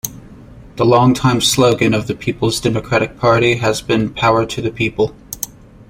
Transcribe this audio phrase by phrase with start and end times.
[0.77, 5.13] The longtime slogan of the People's Democratic Party has been "Power to the people".